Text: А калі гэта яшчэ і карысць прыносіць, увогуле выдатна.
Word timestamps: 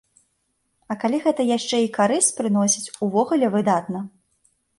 А 0.93 0.95
калі 1.03 1.19
гэта 1.25 1.41
яшчэ 1.57 1.75
і 1.83 1.91
карысць 1.99 2.31
прыносіць, 2.41 2.91
увогуле 3.11 3.53
выдатна. 3.59 3.99